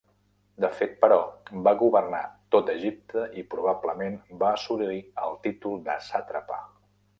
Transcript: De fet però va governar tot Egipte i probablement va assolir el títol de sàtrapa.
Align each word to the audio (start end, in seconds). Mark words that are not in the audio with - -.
De 0.63 0.69
fet 0.77 0.95
però 1.03 1.17
va 1.67 1.73
governar 1.81 2.21
tot 2.55 2.71
Egipte 2.75 3.27
i 3.43 3.45
probablement 3.53 4.19
va 4.43 4.51
assolir 4.55 4.99
el 5.29 5.39
títol 5.47 5.81
de 5.93 6.01
sàtrapa. 6.11 6.61